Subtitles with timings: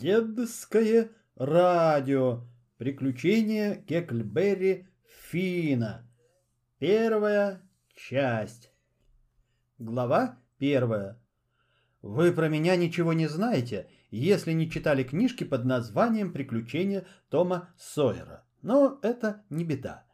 [0.00, 2.44] Дедское радио.
[2.78, 4.88] Приключения Кекльберри
[5.28, 6.08] Фина.
[6.78, 7.60] Первая
[7.94, 8.72] часть.
[9.76, 11.20] Глава первая.
[12.00, 18.46] Вы про меня ничего не знаете, если не читали книжки под названием «Приключения Тома Сойера».
[18.62, 20.06] Но это не беда.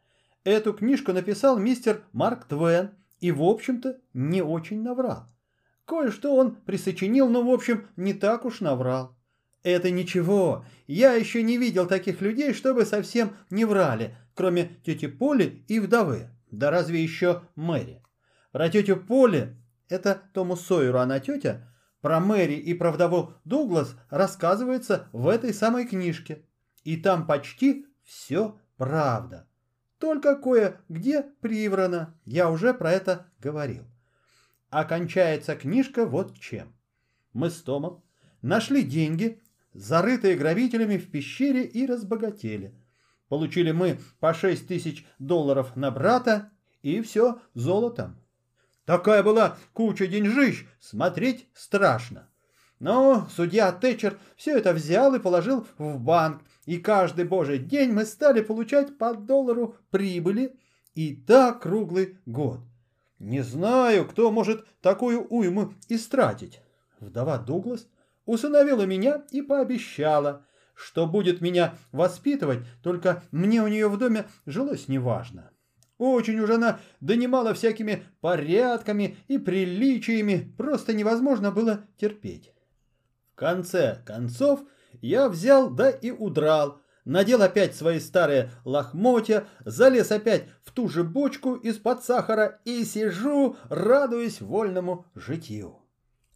[0.43, 2.91] Эту книжку написал мистер Марк Твен
[3.21, 5.29] и, в общем-то, не очень наврал.
[5.85, 9.16] Кое-что он присочинил, но, в общем, не так уж наврал.
[9.67, 15.65] Это ничего, я еще не видел таких людей, чтобы совсем не врали, кроме тети Поли
[15.67, 16.29] и вдовы.
[16.51, 18.01] Да разве еще Мэри.
[18.53, 19.57] Про тетю Поли,
[19.89, 25.85] это Тому Сойеру она тетя, про Мэри и про вдову Дуглас рассказывается в этой самой
[25.85, 26.45] книжке.
[26.85, 29.49] И там почти все правда.
[29.99, 33.83] Только кое-где приврано, я уже про это говорил.
[34.69, 36.73] Окончается книжка вот чем.
[37.33, 38.01] Мы с Томом
[38.41, 39.41] нашли деньги,
[39.77, 42.73] зарытые грабителями в пещере, и разбогатели.
[43.29, 46.51] Получили мы по 6 тысяч долларов на брата,
[46.81, 48.17] и все золотом.
[48.85, 52.29] Такая была куча деньжищ, смотреть страшно.
[52.79, 58.05] Но судья Тэтчер все это взял и положил в банк, и каждый божий день мы
[58.05, 60.57] стали получать по доллару прибыли,
[60.93, 62.61] и так круглый год.
[63.19, 66.61] Не знаю, кто может такую уйму истратить.
[66.99, 67.87] Вдова Дуглас
[68.27, 74.87] усыновила меня и пообещала, что будет меня воспитывать, только мне у нее в доме жилось
[74.87, 75.49] неважно.
[75.97, 82.53] Очень уж она донимала всякими порядками и приличиями, просто невозможно было терпеть.
[83.33, 84.59] В конце концов
[85.01, 91.03] я взял да и удрал, надел опять свои старые лохмотья, залез опять в ту же
[91.03, 95.81] бочку из-под сахара и сижу, радуясь вольному житью.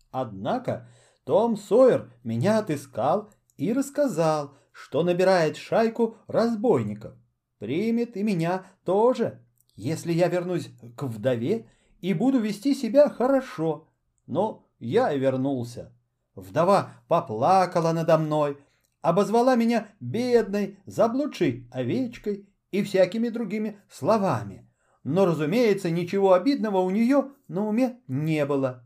[0.09, 0.88] Однако
[1.24, 7.14] том Сойер меня отыскал и рассказал, что набирает шайку разбойников.
[7.60, 9.40] Примет и меня тоже,
[9.76, 11.68] если я вернусь к вдове
[12.00, 13.88] и буду вести себя хорошо.
[14.26, 15.94] Но я и вернулся.
[16.34, 18.58] Вдова поплакала надо мной,
[19.02, 24.68] обозвала меня бедной, заблудшей овечкой и всякими другими словами.
[25.04, 28.86] Но, разумеется, ничего обидного у нее на уме не было.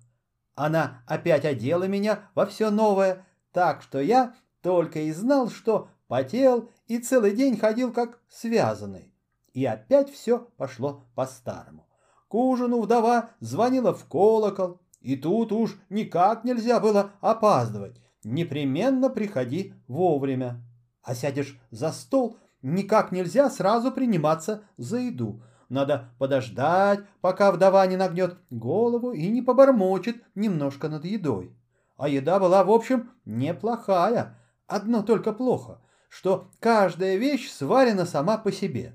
[0.56, 6.70] Она опять одела меня во все новое, так что я только и знал, что потел
[6.88, 9.14] и целый день ходил как связанный.
[9.54, 11.88] И опять все пошло по-старому.
[12.28, 19.74] К ужину вдова звонила в колокол, и тут уж никак нельзя было опаздывать непременно приходи
[19.88, 20.62] вовремя.
[21.02, 25.42] А сядешь за стол, никак нельзя сразу приниматься за еду.
[25.70, 31.56] Надо подождать, пока вдова не нагнет голову и не побормочет немножко над едой.
[31.98, 34.38] А еда была, в общем, неплохая.
[34.68, 38.94] Одно только плохо, что каждая вещь сварена сама по себе.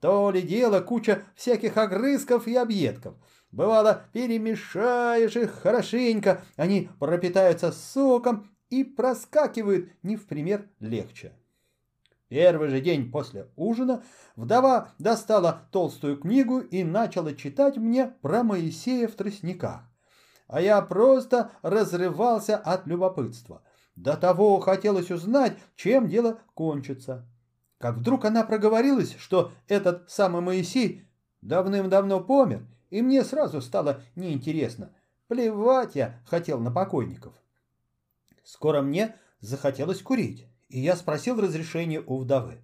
[0.00, 3.14] То ли дело куча всяких огрызков и объедков.
[3.52, 11.32] Бывало, перемешаешь их хорошенько, они пропитаются соком и проскакивают не в пример легче.
[12.32, 14.02] Первый же день после ужина
[14.36, 19.82] вдова достала толстую книгу и начала читать мне про Моисея в тростниках.
[20.46, 23.60] А я просто разрывался от любопытства.
[23.96, 27.28] До того хотелось узнать, чем дело кончится.
[27.76, 31.06] Как вдруг она проговорилась, что этот самый Моисей
[31.42, 34.94] давным-давно помер, и мне сразу стало неинтересно.
[35.28, 37.34] Плевать я хотел на покойников.
[38.42, 42.62] Скоро мне захотелось курить, и я спросил разрешения у вдовы.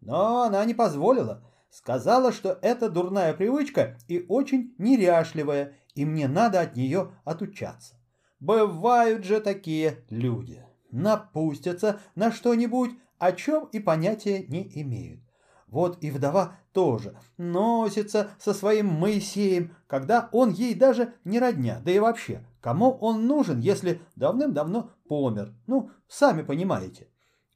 [0.00, 6.60] Но она не позволила, сказала, что это дурная привычка и очень неряшливая, и мне надо
[6.60, 7.94] от нее отучаться.
[8.40, 10.64] Бывают же такие люди.
[10.90, 15.20] Напустятся на что-нибудь, о чем и понятия не имеют.
[15.68, 21.92] Вот и вдова тоже носится со своим Моисеем, когда он ей даже не родня, да
[21.92, 25.54] и вообще, кому он нужен, если давным-давно помер?
[25.66, 27.08] Ну, сами понимаете.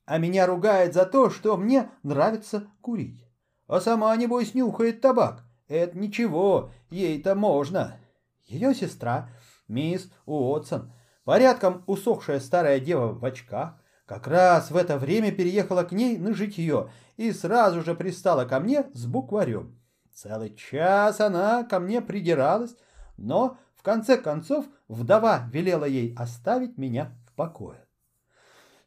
[0.07, 3.23] А меня ругает за то, что мне нравится курить.
[3.67, 5.45] А сама, небось, нюхает табак.
[5.67, 7.97] Это ничего, ей-то можно.
[8.45, 9.29] Ее сестра,
[9.67, 10.93] мисс Уотсон,
[11.25, 13.75] порядком усохшая старая дева в очках,
[14.07, 18.61] как раз в это время переехала к ней на житье и сразу же пристала ко
[18.61, 19.77] мне с букварем.
[20.15, 22.77] Целый час она ко мне придиралась,
[23.17, 27.86] но в конце концов вдова велела ей оставить меня в покое.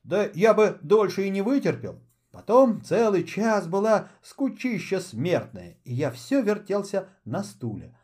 [0.04, 2.00] Да я бы дольше и не вытерпел.
[2.32, 7.98] Потом целый час была скучища смертная, и я все вертелся на стуле.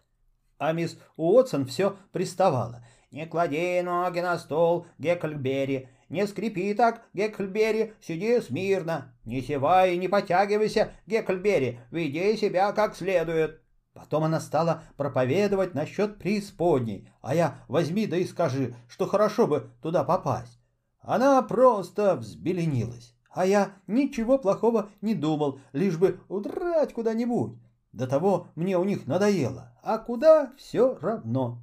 [0.57, 2.83] А мисс Уотсон все приставала.
[3.11, 9.13] «Не клади ноги на стол, Гекльберри, Не скрипи так, Гекльбери, сиди смирно.
[9.23, 13.61] Не севай и не потягивайся, Гекльбери, веди себя как следует.
[13.93, 19.71] Потом она стала проповедовать насчет преисподней, а я возьми да и скажи, что хорошо бы
[19.81, 20.59] туда попасть.
[21.05, 27.53] Она просто взбеленилась, а я ничего плохого не думал, лишь бы удрать куда-нибудь.
[27.91, 31.61] До того мне у них надоело, а куда все равно.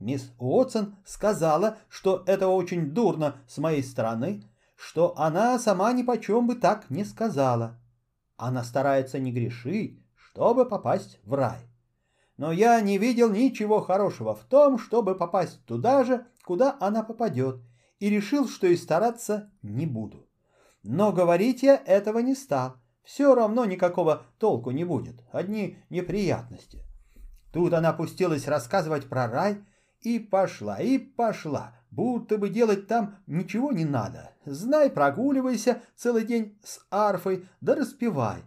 [0.00, 4.42] Мисс Уотсон сказала, что это очень дурно с моей стороны,
[4.74, 7.78] что она сама ни почем бы так не сказала.
[8.36, 11.60] Она старается не грешить, чтобы попасть в рай.
[12.36, 17.60] Но я не видел ничего хорошего в том, чтобы попасть туда же, куда она попадет,
[18.02, 20.28] и решил, что и стараться не буду.
[20.82, 22.74] Но говорить я этого не стал.
[23.04, 26.82] Все равно никакого толку не будет, одни неприятности.
[27.52, 29.64] Тут она пустилась рассказывать про рай,
[30.00, 34.32] и пошла, и пошла, будто бы делать там ничего не надо.
[34.46, 38.42] Знай, прогуливайся целый день с арфой, да распевай.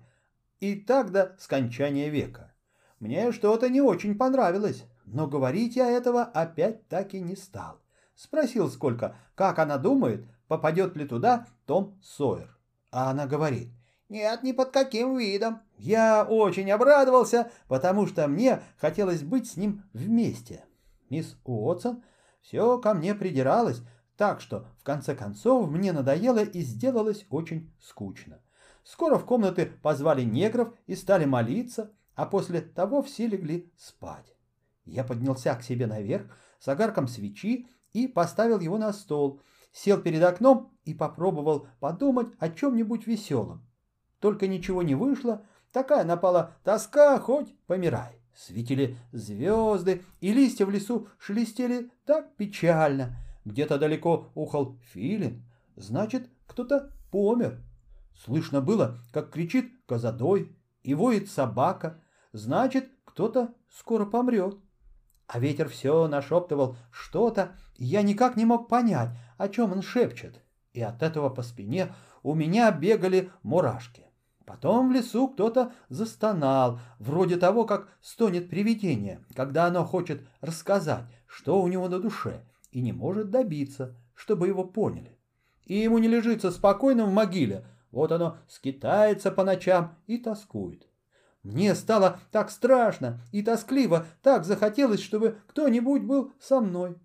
[0.59, 2.53] И так до скончания века.
[2.99, 7.79] Мне что-то не очень понравилось, но говорить я этого опять так и не стал.
[8.15, 12.57] Спросил сколько, как она думает, попадет ли туда Том Сойер.
[12.91, 13.69] А она говорит,
[14.07, 15.61] нет, ни под каким видом.
[15.77, 20.63] Я очень обрадовался, потому что мне хотелось быть с ним вместе.
[21.09, 22.03] Мисс Уотсон
[22.41, 23.81] все ко мне придиралась,
[24.15, 28.39] так что в конце концов мне надоело и сделалось очень скучно.
[28.83, 34.35] Скоро в комнаты позвали негров и стали молиться, а после того все легли спать.
[34.85, 36.27] Я поднялся к себе наверх
[36.59, 42.49] с огарком свечи и поставил его на стол, сел перед окном и попробовал подумать о
[42.49, 43.65] чем-нибудь веселом.
[44.19, 48.19] Только ничего не вышло, такая напала тоска, хоть помирай.
[48.35, 53.15] Светили звезды, и листья в лесу шелестели так печально.
[53.45, 55.45] Где-то далеко ухал филин,
[55.77, 57.63] значит, кто-то помер.
[58.25, 60.53] Слышно было, как кричит козадой
[60.83, 62.01] и воет собака,
[62.33, 64.57] значит, кто-то скоро помрет.
[65.27, 70.41] А ветер все нашептывал что-то, и я никак не мог понять, о чем он шепчет.
[70.73, 74.05] И от этого по спине у меня бегали мурашки.
[74.45, 81.61] Потом в лесу кто-то застонал, вроде того, как стонет привидение, когда оно хочет рассказать, что
[81.61, 85.17] у него на душе, и не может добиться, чтобы его поняли.
[85.65, 90.87] И ему не лежится спокойно в могиле, вот оно скитается по ночам и тоскует.
[91.45, 96.97] Мне стало так страшно и тоскливо, так захотелось, чтобы кто-нибудь был со мной.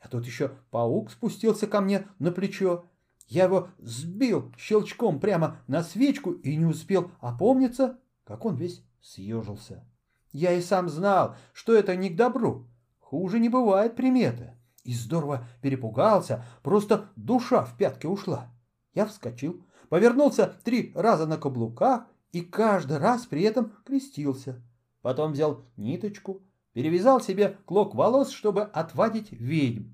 [0.00, 2.86] А тут еще паук спустился ко мне на плечо
[3.28, 9.84] я его сбил щелчком прямо на свечку и не успел опомниться, как он весь съежился.
[10.32, 12.68] Я и сам знал, что это не к добру.
[13.00, 14.56] Хуже не бывает приметы.
[14.82, 18.52] И здорово перепугался, просто душа в пятки ушла.
[18.92, 24.60] Я вскочил, повернулся три раза на каблуках и каждый раз при этом крестился.
[25.02, 26.42] Потом взял ниточку,
[26.72, 29.92] перевязал себе клок волос, чтобы отвадить ведьм.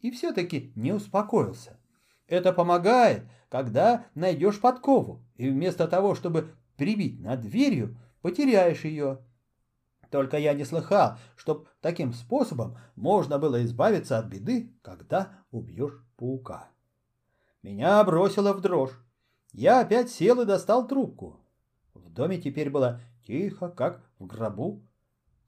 [0.00, 1.78] И все-таки не успокоился.
[2.26, 9.20] Это помогает, когда найдешь подкову, и вместо того, чтобы прибить над дверью, потеряешь ее.
[10.10, 16.68] Только я не слыхал, чтоб таким способом можно было избавиться от беды, когда убьешь паука.
[17.62, 18.92] Меня бросило в дрожь.
[19.52, 21.41] Я опять сел и достал трубку.
[21.94, 24.82] В доме теперь было тихо, как в гробу.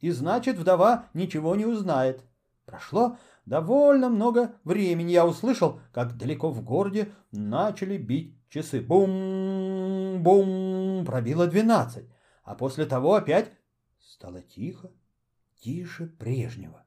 [0.00, 2.24] И значит, вдова ничего не узнает.
[2.66, 8.80] Прошло довольно много времени я услышал, как далеко в городе начали бить часы.
[8.80, 10.24] Бум-бум,
[11.04, 12.08] пробило двенадцать,
[12.42, 13.52] а после того опять
[13.98, 14.90] стало тихо,
[15.60, 16.84] тише прежнего.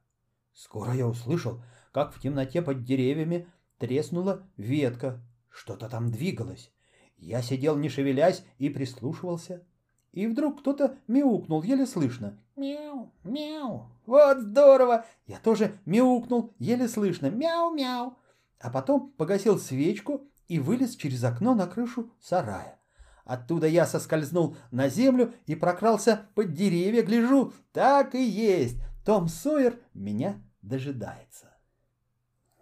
[0.52, 1.62] Скоро я услышал,
[1.92, 3.48] как в темноте под деревьями
[3.78, 6.72] треснула ветка, что-то там двигалось.
[7.18, 9.64] Я сидел не шевелясь и прислушивался.
[10.12, 12.38] И вдруг кто-то мяукнул, еле слышно.
[12.56, 13.88] Мяу, мяу.
[14.06, 15.04] Вот здорово!
[15.26, 17.26] Я тоже мяукнул, еле слышно.
[17.26, 18.16] Мяу-мяу.
[18.58, 22.80] А потом погасил свечку и вылез через окно на крышу сарая.
[23.24, 28.78] Оттуда я соскользнул на землю и прокрался под деревья, гляжу, так и есть.
[29.04, 31.54] Том Сойер меня дожидается.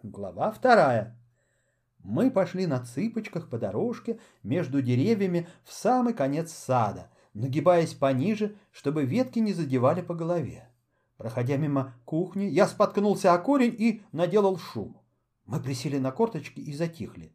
[0.03, 1.16] Глава вторая.
[1.99, 9.05] Мы пошли на цыпочках по дорожке между деревьями в самый конец сада— нагибаясь пониже, чтобы
[9.05, 10.69] ветки не задевали по голове.
[11.17, 14.97] Проходя мимо кухни, я споткнулся о корень и наделал шум.
[15.45, 17.31] Мы присели на корточки и затихли.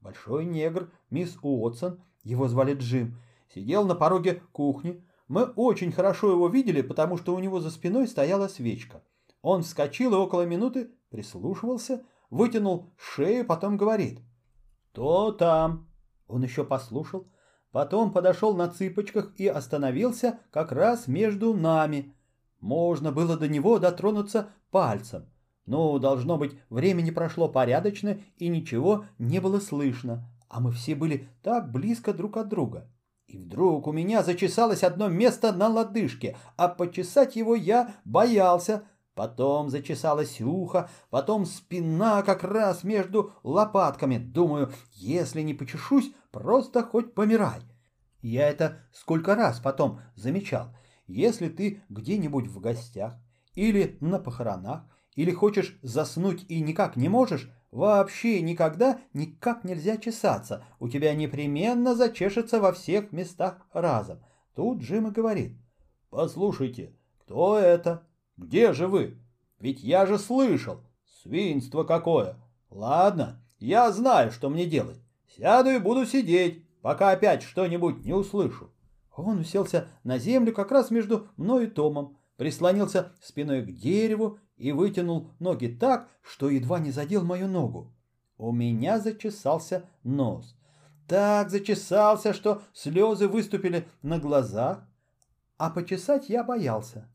[0.00, 3.18] Большой негр, мисс Уотсон, его звали Джим,
[3.52, 5.04] сидел на пороге кухни.
[5.28, 9.02] Мы очень хорошо его видели, потому что у него за спиной стояла свечка.
[9.40, 14.20] Он вскочил и около минуты прислушивался, вытянул шею, потом говорит.
[14.90, 15.88] «Кто там?»
[16.26, 17.28] Он еще послушал,
[17.70, 22.16] потом подошел на цыпочках и остановился как раз между нами.
[22.58, 25.28] Можно было до него дотронуться пальцем.
[25.66, 31.28] Но, должно быть, времени прошло порядочно, и ничего не было слышно, а мы все были
[31.42, 32.90] так близко друг от друга.
[33.26, 38.84] И вдруг у меня зачесалось одно место на лодыжке, а почесать его я боялся.
[39.14, 44.16] Потом зачесалось ухо, потом спина как раз между лопатками.
[44.16, 47.60] Думаю, если не почешусь, просто хоть помирай.
[48.22, 50.74] Я это сколько раз потом замечал.
[51.06, 53.14] Если ты где-нибудь в гостях
[53.54, 60.64] или на похоронах, или хочешь заснуть и никак не можешь, вообще никогда никак нельзя чесаться.
[60.78, 64.24] У тебя непременно зачешется во всех местах разом.
[64.54, 65.58] Тут Джим и говорит.
[66.08, 68.06] Послушайте, кто это?
[68.36, 69.18] Где же вы?
[69.58, 70.80] Ведь я же слышал.
[71.22, 72.36] Свинство какое.
[72.70, 74.98] Ладно, я знаю, что мне делать.
[75.36, 78.70] Сяду и буду сидеть, пока опять что-нибудь не услышу.
[79.14, 84.72] Он уселся на землю как раз между мной и Томом, прислонился спиной к дереву и
[84.72, 87.94] вытянул ноги так, что едва не задел мою ногу.
[88.36, 90.56] У меня зачесался нос.
[91.06, 94.88] Так зачесался, что слезы выступили на глазах,
[95.58, 97.11] а почесать я боялся.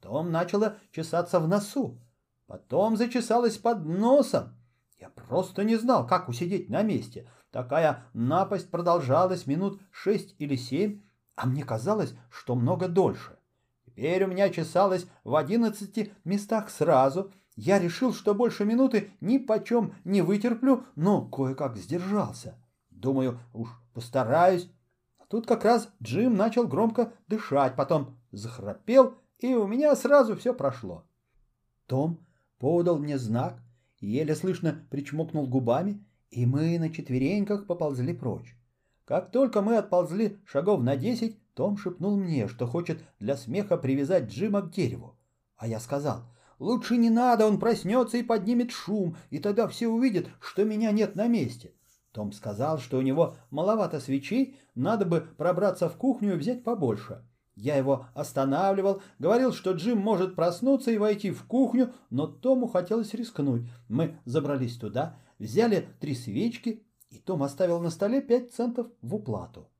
[0.00, 1.98] Потом начало чесаться в носу,
[2.46, 4.54] потом зачесалось под носом.
[4.98, 7.28] Я просто не знал, как усидеть на месте.
[7.50, 11.02] Такая напасть продолжалась минут шесть или семь,
[11.34, 13.38] а мне казалось, что много дольше.
[13.84, 17.32] Теперь у меня чесалось в одиннадцати местах сразу.
[17.54, 22.58] Я решил, что больше минуты ни почем не вытерплю, но кое-как сдержался.
[22.90, 24.70] Думаю, уж постараюсь.
[25.18, 30.54] А тут как раз Джим начал громко дышать, потом захрапел, и у меня сразу все
[30.54, 31.04] прошло.
[31.86, 32.26] Том
[32.58, 33.62] подал мне знак,
[34.00, 38.56] еле слышно причмокнул губами, и мы на четвереньках поползли прочь.
[39.04, 44.24] Как только мы отползли шагов на десять, Том шепнул мне, что хочет для смеха привязать
[44.24, 45.16] Джима к дереву.
[45.56, 46.24] А я сказал,
[46.58, 51.14] лучше не надо, он проснется и поднимет шум, и тогда все увидят, что меня нет
[51.14, 51.72] на месте.
[52.12, 57.22] Том сказал, что у него маловато свечей, надо бы пробраться в кухню и взять побольше.
[57.56, 63.14] Я его останавливал, говорил, что Джим может проснуться и войти в кухню, но Тому хотелось
[63.14, 63.62] рискнуть.
[63.88, 69.70] Мы забрались туда, взяли три свечки и Том оставил на столе пять центов в уплату.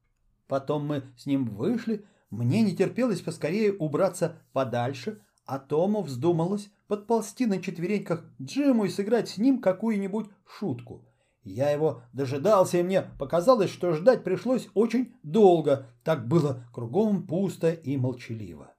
[0.48, 7.44] Потом мы с ним вышли, мне не терпелось поскорее убраться подальше, а Тому вздумалось подползти
[7.44, 11.04] на четвереньках Джиму и сыграть с ним какую-нибудь шутку.
[11.46, 15.86] Я его дожидался, и мне показалось, что ждать пришлось очень долго.
[16.02, 18.74] Так было кругом пусто и молчаливо.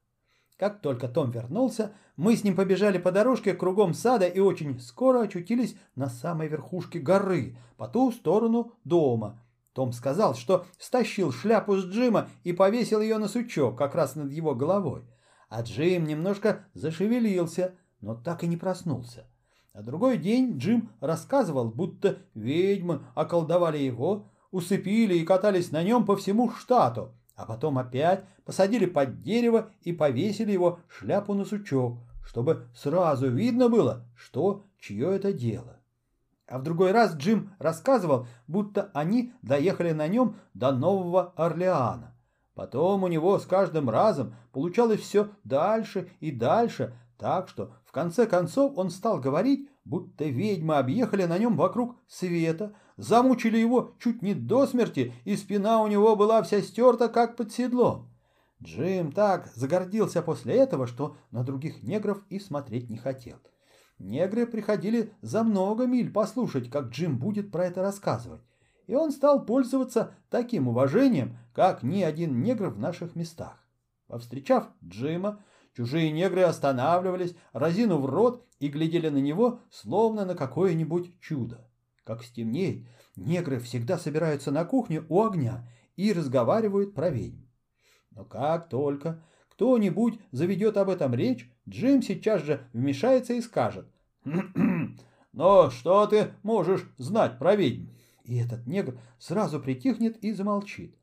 [0.57, 5.21] Как только Том вернулся, мы с ним побежали по дорожке кругом сада и очень скоро
[5.21, 9.41] очутились на самой верхушке горы, по ту сторону дома.
[9.71, 14.29] Том сказал, что стащил шляпу с Джима и повесил ее на сучок как раз над
[14.29, 15.03] его головой.
[15.47, 19.25] А Джим немножко зашевелился, но так и не проснулся.
[19.77, 26.17] А другой день Джим рассказывал, будто ведьмы околдовали его, усыпили и катались на нем по
[26.17, 32.65] всему штату, а потом опять посадили под дерево и повесили его шляпу на сучок, чтобы
[32.73, 35.77] сразу видно было, что чье это дело.
[36.47, 42.15] А в другой раз Джим рассказывал, будто они доехали на нем до Нового Орлеана.
[42.55, 48.77] Потом у него с каждым разом получалось все дальше и дальше, так что конце концов
[48.77, 54.67] он стал говорить, будто ведьмы объехали на нем вокруг света, замучили его чуть не до
[54.67, 58.07] смерти, и спина у него была вся стерта, как под седлом.
[58.61, 63.37] Джим так загордился после этого, что на других негров и смотреть не хотел.
[63.97, 68.41] Негры приходили за много миль послушать, как Джим будет про это рассказывать.
[68.85, 73.57] И он стал пользоваться таким уважением, как ни один негр в наших местах.
[74.05, 75.43] Повстречав Джима,
[75.77, 81.69] чужие негры останавливались, разинув рот и глядели на него, словно на какое-нибудь чудо.
[82.03, 87.45] Как стемнеет, негры всегда собираются на кухне у огня и разговаривают про ведьм.
[88.09, 93.87] Но как только кто-нибудь заведет об этом речь, Джим сейчас же вмешается и скажет
[95.31, 97.91] «Но что ты можешь знать про ведьм?»
[98.23, 100.97] И этот негр сразу притихнет и замолчит.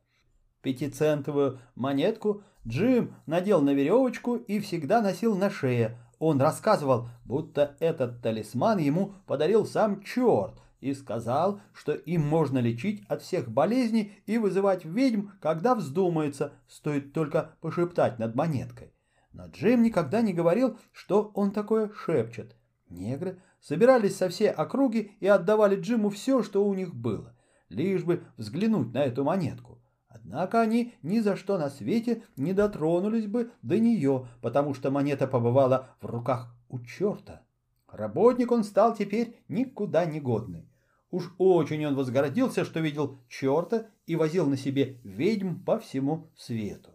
[0.62, 5.99] Пятицентовую монетку Джим надел на веревочку и всегда носил на шее.
[6.18, 10.54] Он рассказывал, будто этот талисман ему подарил сам черт,
[10.85, 17.14] и сказал, что им можно лечить от всех болезней и вызывать ведьм, когда вздумается, стоит
[17.14, 18.92] только пошептать над монеткой.
[19.33, 22.54] Но Джим никогда не говорил, что он такое шепчет.
[22.90, 27.35] Негры собирались со всей округи и отдавали Джиму все, что у них было,
[27.71, 29.73] лишь бы взглянуть на эту монетку.
[30.14, 35.26] Однако они ни за что на свете не дотронулись бы до нее, потому что монета
[35.26, 37.42] побывала в руках у черта.
[37.90, 40.68] Работник он стал теперь никуда не годный.
[41.11, 46.90] Уж очень он возгордился, что видел черта и возил на себе ведьм по всему свету.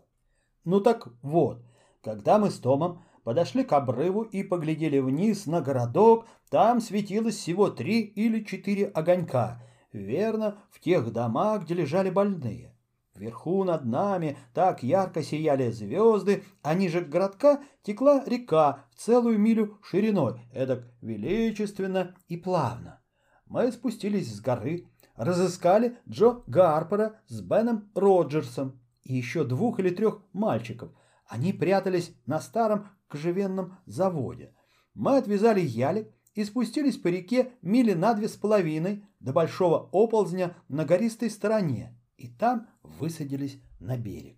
[0.63, 1.61] Ну так вот,
[2.01, 7.69] когда мы с Томом подошли к обрыву и поглядели вниз на городок, там светилось всего
[7.69, 9.61] три или четыре огонька,
[9.91, 12.73] верно, в тех домах, где лежали больные.
[13.19, 19.77] Вверху над нами так ярко сияли звезды, а ниже городка текла река в целую милю
[19.83, 23.01] шириной, эдак величественно и плавно.
[23.45, 30.21] Мы спустились с горы, разыскали Джо Гарпера с Беном Роджерсом и еще двух или трех
[30.31, 30.91] мальчиков.
[31.27, 34.55] Они прятались на старом кожевенном заводе.
[34.93, 40.55] Мы отвязали ялик и спустились по реке мили на две с половиной до большого оползня
[40.69, 44.37] на гористой стороне, и там высадились на берег.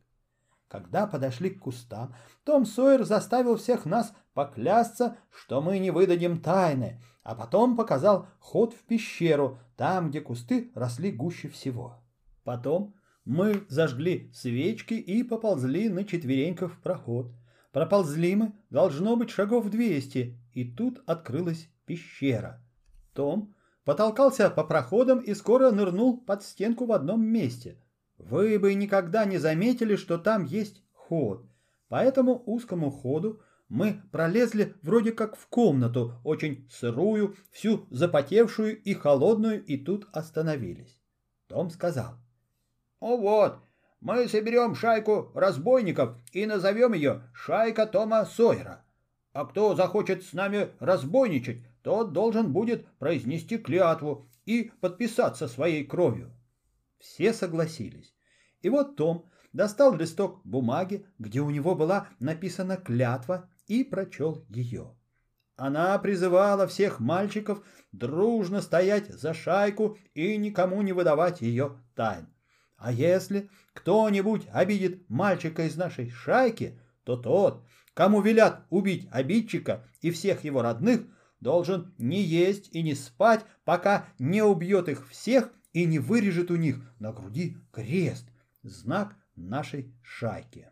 [0.67, 7.01] Когда подошли к кустам, Том Сойер заставил всех нас поклясться, что мы не выдадим тайны,
[7.23, 12.01] а потом показал ход в пещеру, там, где кусты росли гуще всего.
[12.43, 12.95] Потом
[13.25, 17.33] мы зажгли свечки и поползли на четвереньках в проход.
[17.71, 22.63] Проползли мы, должно быть, шагов двести, и тут открылась пещера.
[23.13, 23.53] Том
[23.85, 27.77] потолкался по проходам и скоро нырнул под стенку в одном месте.
[28.17, 31.45] Вы бы никогда не заметили, что там есть ход.
[31.87, 38.93] По этому узкому ходу мы пролезли вроде как в комнату, очень сырую, всю запотевшую и
[38.93, 40.99] холодную, и тут остановились.
[41.47, 42.15] Том сказал.
[42.99, 43.59] «О вот,
[43.99, 48.83] мы соберем шайку разбойников и назовем ее «Шайка Тома Сойера».
[49.33, 56.31] А кто захочет с нами разбойничать, тот должен будет произнести клятву и подписаться своей кровью.
[56.99, 58.13] Все согласились.
[58.61, 64.95] И вот Том достал листок бумаги, где у него была написана клятва, и прочел ее.
[65.55, 72.27] Она призывала всех мальчиков дружно стоять за шайку и никому не выдавать ее тайн.
[72.77, 77.63] А если кто-нибудь обидит мальчика из нашей шайки, то тот,
[77.93, 81.01] кому велят убить обидчика и всех его родных,
[81.41, 86.55] должен не есть и не спать, пока не убьет их всех и не вырежет у
[86.55, 88.27] них на груди крест,
[88.63, 90.69] знак нашей шайки.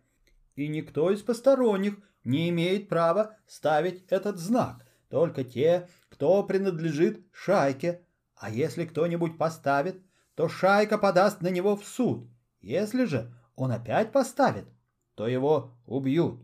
[0.56, 8.06] И никто из посторонних не имеет права ставить этот знак, только те, кто принадлежит шайке.
[8.36, 10.02] А если кто-нибудь поставит,
[10.36, 12.30] то шайка подаст на него в суд.
[12.62, 14.66] Если же он опять поставит,
[15.16, 16.42] то его убьют.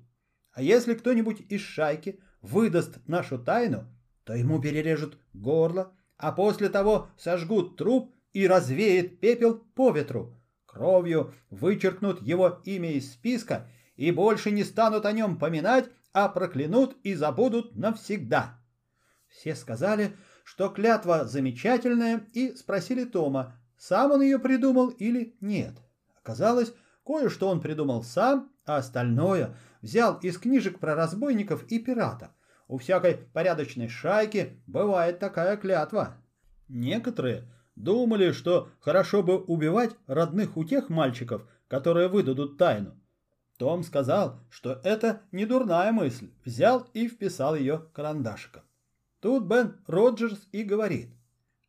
[0.51, 3.85] А если кто-нибудь из шайки выдаст нашу тайну,
[4.25, 10.35] то ему перережут горло, а после того сожгут труп и развеет пепел по ветру.
[10.65, 16.97] Кровью вычеркнут его имя из списка и больше не станут о нем поминать, а проклянут
[17.03, 18.59] и забудут навсегда.
[19.29, 25.73] Все сказали, что клятва замечательная, и спросили Тома, сам он ее придумал или нет.
[26.21, 26.73] Оказалось,
[27.05, 32.29] кое-что он придумал сам, а остальное взял из книжек про разбойников и пиратов.
[32.67, 36.17] У всякой порядочной шайки бывает такая клятва.
[36.67, 37.43] Некоторые
[37.75, 42.99] думали, что хорошо бы убивать родных у тех мальчиков, которые выдадут тайну.
[43.57, 48.63] Том сказал, что это не дурная мысль, взял и вписал ее карандашиком.
[49.21, 51.09] Тут Бен Роджерс и говорит.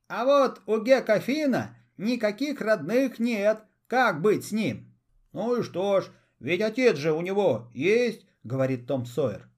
[0.08, 4.92] «А вот у Гека Фина никаких родных нет, как быть с ним?»
[5.32, 6.06] «Ну и что ж,
[6.40, 9.48] ведь отец же у него есть»,— говорит Том Сойер.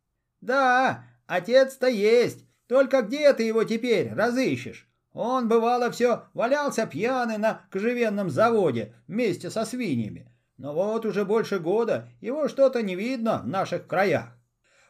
[0.40, 4.88] «Да, отец-то есть, только где ты его теперь разыщешь?
[5.12, 10.30] Он, бывало, все валялся пьяный на кожевенном заводе вместе со свиньями.
[10.56, 14.36] Но вот уже больше года его что-то не видно в наших краях.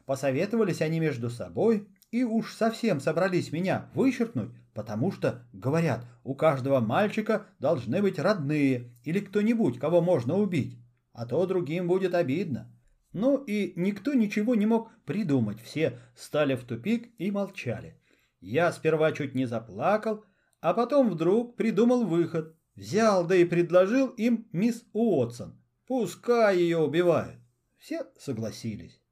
[0.07, 6.81] Посоветовались они между собой и уж совсем собрались меня вычеркнуть, потому что, говорят, у каждого
[6.81, 10.79] мальчика должны быть родные или кто-нибудь, кого можно убить,
[11.12, 12.72] а то другим будет обидно.
[13.21, 18.01] Ну и никто ничего не мог придумать, все стали в тупик и молчали.
[18.39, 20.25] Я сперва чуть не заплакал,
[20.61, 22.55] а потом вдруг придумал выход.
[22.77, 25.61] Взял, да и предложил им мисс Уотсон.
[25.89, 27.41] Пускай ее убивают.
[27.77, 29.03] Все согласились.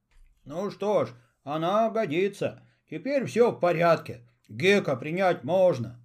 [0.45, 1.09] Ну что ж,
[1.43, 2.63] она годится.
[2.89, 4.21] Теперь все в порядке.
[4.49, 6.01] Гека принять можно.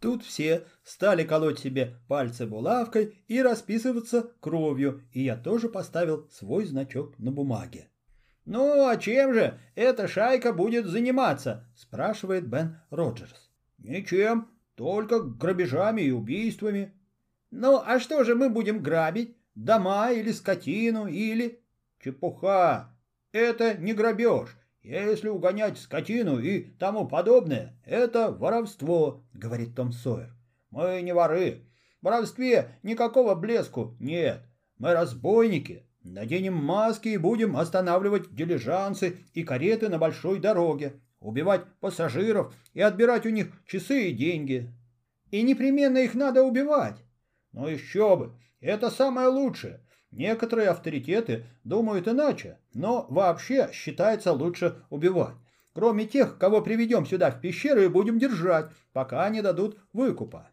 [0.00, 6.64] Тут все стали колоть себе пальцы булавкой и расписываться кровью, и я тоже поставил свой
[6.64, 7.88] значок на бумаге.
[8.46, 13.50] «Ну, а чем же эта шайка будет заниматься?»– спрашивает Бен Роджерс.
[13.76, 16.94] «Ничем, только грабежами и убийствами».
[17.50, 19.36] «Ну, а что же мы будем грабить?
[19.54, 21.62] Дома или скотину, или...»
[22.02, 22.96] «Чепуха!
[23.32, 24.56] Это не грабеж.
[24.82, 30.34] Если угонять скотину и тому подобное, это воровство»,— говорит Том Сойер.
[30.70, 31.64] «Мы не воры.
[32.00, 34.42] В воровстве никакого блеску нет.
[34.78, 35.86] Мы разбойники.
[36.02, 43.26] Наденем маски и будем останавливать дилижансы и кареты на большой дороге, убивать пассажиров и отбирать
[43.26, 44.72] у них часы и деньги.
[45.30, 46.96] И непременно их надо убивать.
[47.52, 49.80] Ну еще бы, это самое лучшее.
[50.10, 55.36] Некоторые авторитеты думают иначе, но вообще считается лучше убивать.
[55.72, 60.50] Кроме тех, кого приведем сюда в пещеру и будем держать, пока не дадут выкупа.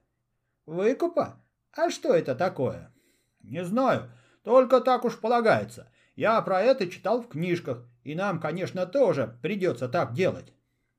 [0.65, 1.41] Выкупа?
[1.75, 2.93] А что это такое?
[3.41, 4.11] Не знаю,
[4.43, 5.91] только так уж полагается.
[6.15, 10.53] Я про это читал в книжках, и нам, конечно, тоже придется так делать.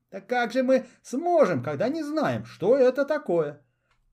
[0.09, 3.61] Так как же мы сможем, когда не знаем, что это такое?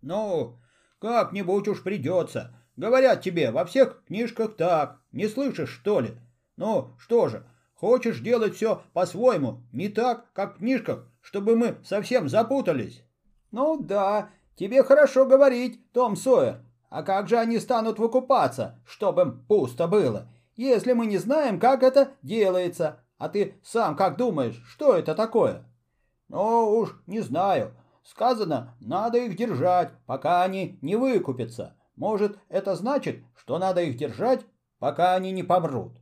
[0.02, 0.60] Ну,
[1.00, 2.55] как-нибудь уж придется.
[2.76, 5.00] Говорят тебе во всех книжках так.
[5.12, 6.16] Не слышишь, что ли?
[6.56, 12.28] Ну, что же, хочешь делать все по-своему, не так, как в книжках, чтобы мы совсем
[12.28, 13.02] запутались?
[13.50, 16.60] Ну да, тебе хорошо говорить, Том Сойер.
[16.88, 21.82] А как же они станут выкупаться, чтобы им пусто было, если мы не знаем, как
[21.82, 23.00] это делается?
[23.18, 25.64] А ты сам как думаешь, что это такое?
[26.28, 27.74] Ну уж не знаю.
[28.02, 31.75] Сказано, надо их держать, пока они не выкупятся.
[31.96, 34.40] Может, это значит, что надо их держать,
[34.78, 35.92] пока они не помрут.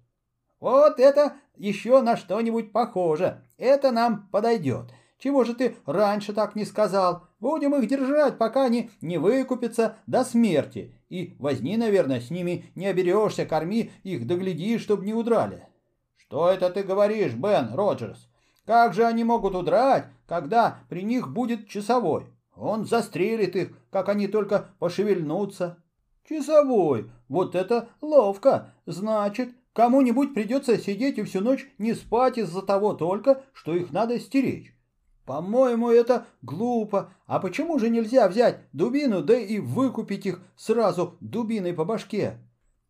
[0.61, 3.45] Вот это еще на что-нибудь похоже.
[3.59, 4.87] Это нам подойдет.
[5.19, 7.29] Чего же ты раньше так не сказал?
[7.39, 10.99] Будем их держать, пока они не выкупятся до смерти.
[11.09, 15.69] И возни, наверное, с ними не оберешься, корми их, догляди, чтобы не удрали.
[16.17, 18.29] Что это ты говоришь, Бен Роджерс?
[18.67, 22.27] Как же они могут удрать, когда при них будет часовой?
[22.57, 25.84] Он застрелит их, как они только пошевельнутся.
[26.29, 28.73] Часовой, вот это ловко.
[28.87, 34.19] Значит, кому-нибудь придется сидеть и всю ночь не спать из-за того только, что их надо
[34.19, 34.75] стеречь.
[35.27, 37.11] По-моему, это глупо.
[37.27, 42.39] А почему же нельзя взять дубину, да и выкупить их сразу дубиной по башке?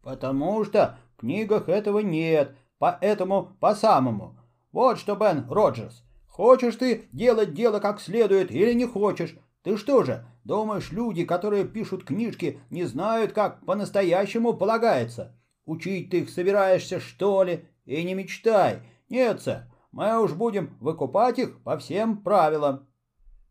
[0.03, 4.38] Потому что в книгах этого нет, поэтому по-самому.
[4.73, 9.37] Вот что, Бен Роджерс, хочешь ты делать дело как следует или не хочешь?
[9.64, 15.35] Ты что же, Думаешь, люди, которые пишут книжки, не знают, как по-настоящему полагается?
[15.64, 17.66] Учить ты их собираешься, что ли?
[17.87, 18.83] И не мечтай.
[19.09, 22.87] Нет, сэр, мы уж будем выкупать их по всем правилам.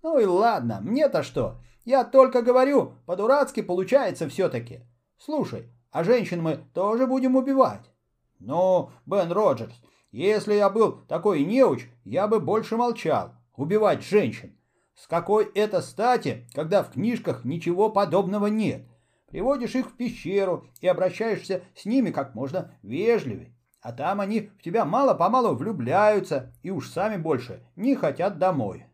[0.03, 1.57] Ну и ладно, мне-то что?
[1.83, 4.81] Я только говорю, по-дурацки получается все-таки.
[5.17, 7.89] Слушай, а женщин мы тоже будем убивать?
[8.39, 9.73] Ну, Бен Роджерс,
[10.11, 13.31] если я был такой неуч, я бы больше молчал.
[13.55, 14.55] Убивать женщин.
[14.95, 18.85] С какой это стати, когда в книжках ничего подобного нет?
[19.27, 23.55] Приводишь их в пещеру и обращаешься с ними как можно вежливее.
[23.81, 28.85] А там они в тебя мало-помалу влюбляются и уж сами больше не хотят домой.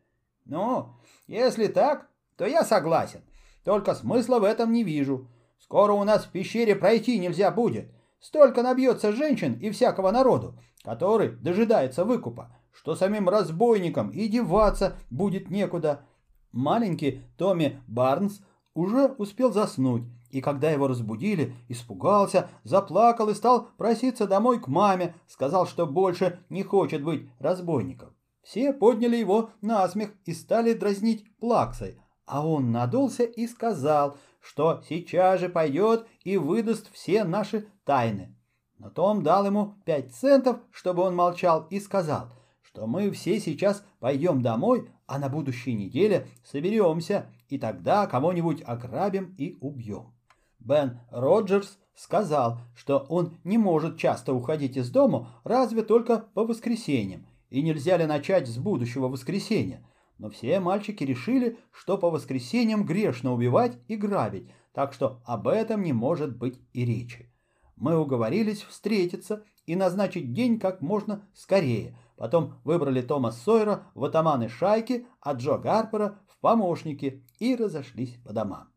[0.46, 0.96] Ну,
[1.28, 2.08] если так,
[2.38, 3.22] то я согласен.
[3.64, 5.30] Только смысла в этом не вижу.
[5.60, 7.92] Скоро у нас в пещере пройти нельзя будет.
[8.20, 15.50] Столько набьется женщин и всякого народу, который дожидается выкупа что самим разбойникам и деваться будет
[15.50, 16.06] некуда.
[16.54, 18.40] Маленький Томми Барнс
[18.74, 25.14] уже успел заснуть, и когда его разбудили, испугался, заплакал и стал проситься домой к маме,
[25.28, 28.16] сказал, что больше не хочет быть разбойником.
[28.44, 34.82] Все подняли его на смех и стали дразнить плаксой, а он надулся и сказал, что
[34.88, 38.38] сейчас же пойдет и выдаст все наши тайны.
[38.78, 42.30] Но Том дал ему пять центов, чтобы он молчал, и сказал,
[42.70, 49.34] что мы все сейчас пойдем домой, а на будущей неделе соберемся, и тогда кого-нибудь ограбим
[49.40, 50.14] и убьем.
[50.60, 57.26] Бен Роджерс сказал, что он не может часто уходить из дома, разве только по воскресеньям,
[57.50, 59.84] и нельзя ли начать с будущего воскресенья.
[60.20, 65.82] Но все мальчики решили, что по воскресеньям грешно убивать и грабить, так что об этом
[65.82, 67.34] не может быть и речи.
[67.76, 74.50] Мы уговорились встретиться и назначить день как можно скорее– Потом выбрали Тома Сойера в атаманы
[74.50, 78.68] шайки, а Джо Гарпера в помощники и разошлись по домам.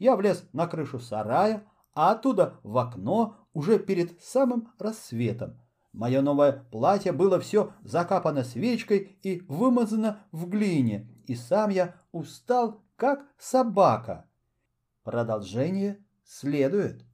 [0.00, 5.60] Я влез на крышу сарая, а оттуда в окно уже перед самым рассветом.
[5.92, 12.82] Мое новое платье было все закапано свечкой и вымазано в глине, и сам я устал,
[12.96, 14.28] как собака.
[15.04, 17.04] Продолжение следует.